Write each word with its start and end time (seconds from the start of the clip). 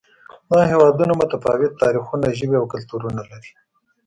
دا 0.51 0.59
هېوادونه 0.71 1.13
متفاوت 1.21 1.71
تاریخونه، 1.83 2.27
ژبې 2.37 2.57
او 2.59 2.65
کلتورونه 2.73 3.21
لري. 3.31 3.51